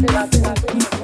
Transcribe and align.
Gracias. 0.00 0.97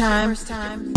First 0.00 0.48
time? 0.48 0.89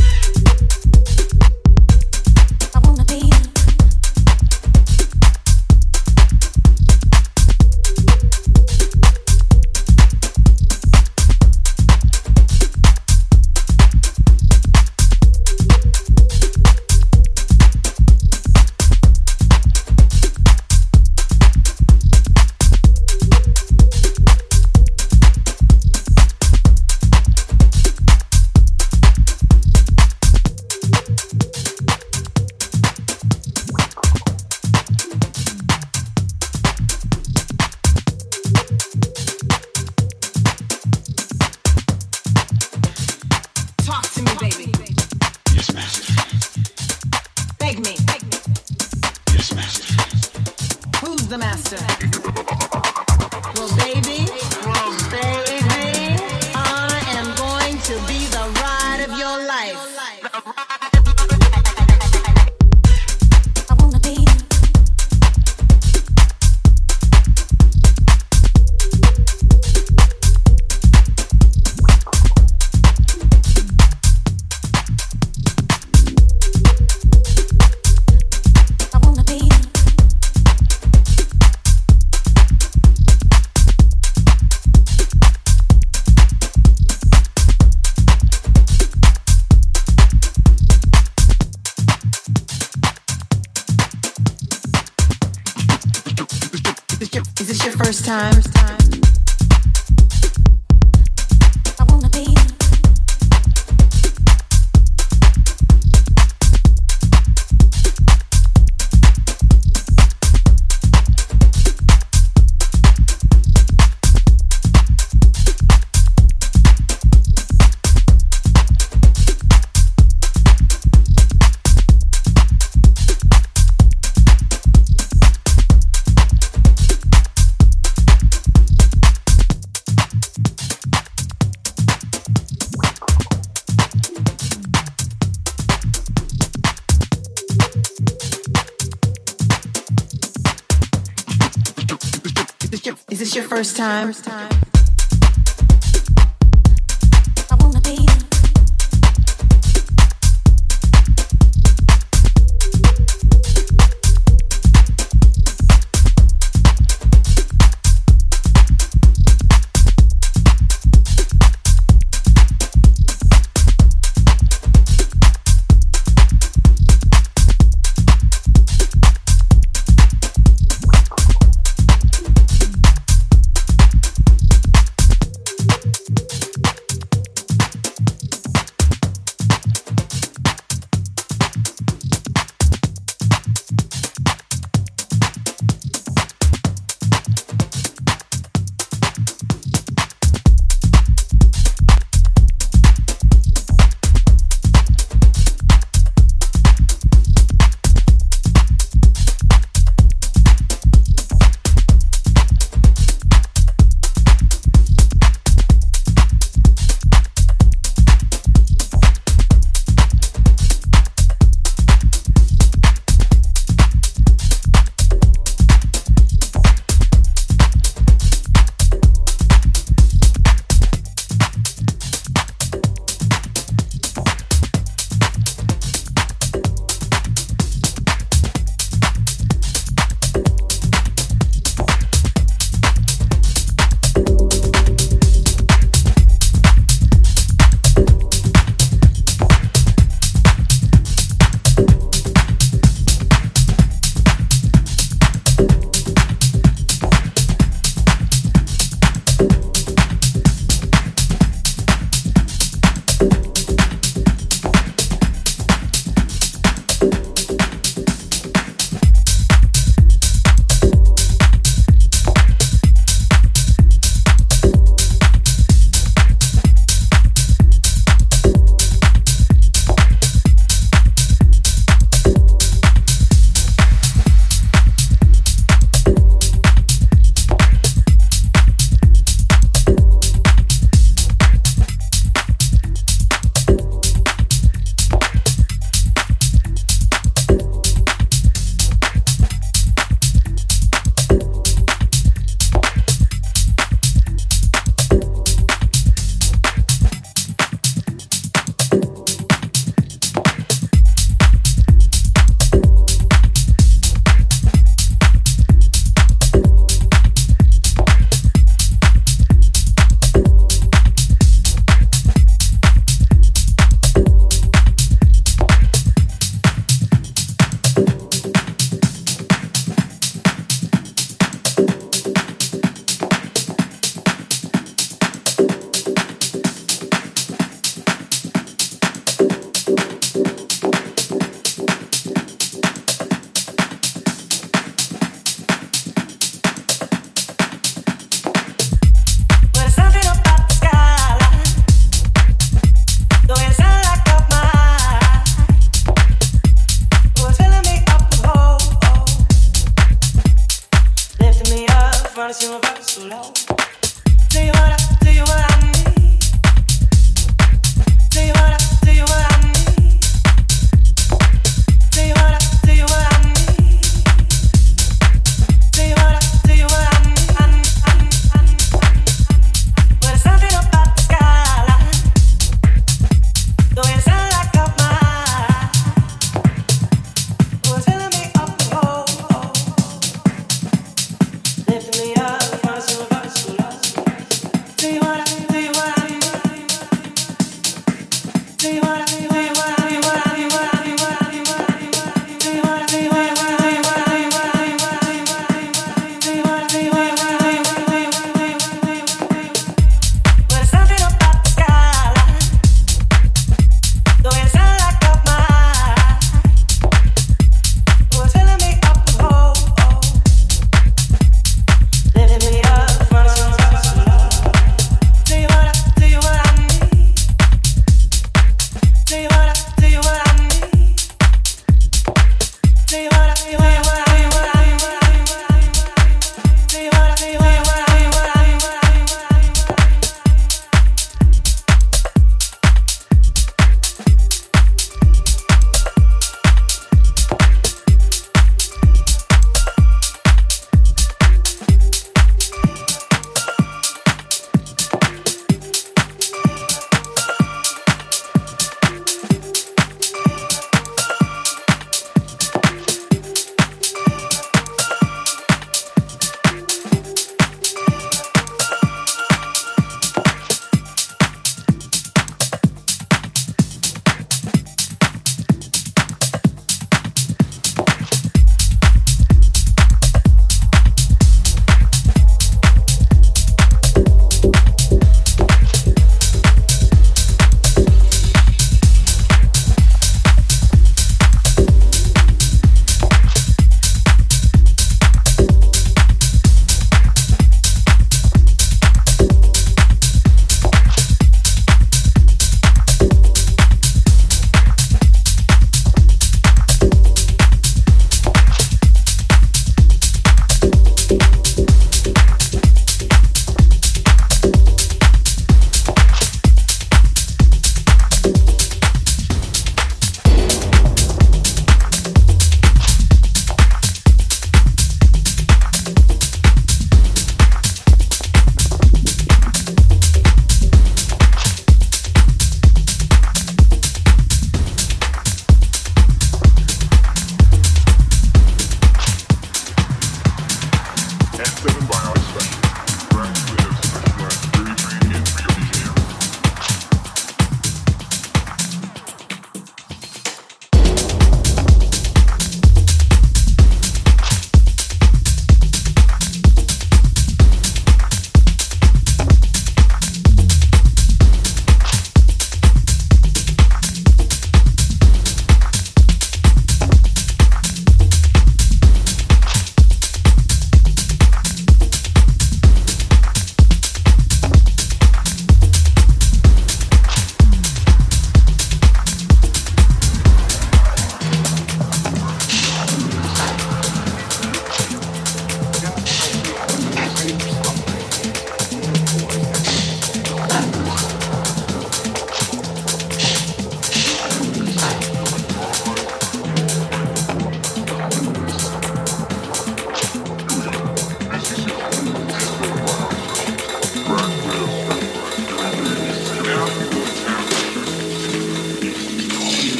To 382.13 382.62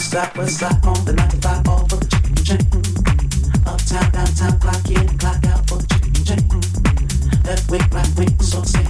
east 0.00 0.12
side, 0.12 0.36
west 0.36 0.58
side, 0.58 0.86
on 0.86 1.04
the 1.04 1.12
nine 1.12 1.28
to 1.28 1.36
five. 1.36 1.68
all 1.68 1.86
for 1.88 1.96
the 1.96 2.06
chicken 2.06 2.32
and 2.36 2.46
chain. 2.46 2.58
Uptown, 3.66 4.10
downtown, 4.12 4.58
clock 4.58 4.90
in, 4.90 5.18
clock 5.18 5.44
out 5.46 5.68
for 5.68 5.78
the 5.78 5.86
chicken 5.88 6.12
and 6.16 6.26
chain. 6.26 7.42
Left 7.44 7.70
wing, 7.70 7.86
right 7.92 8.12
wing, 8.16 8.40
so 8.40 8.62
say. 8.62 8.89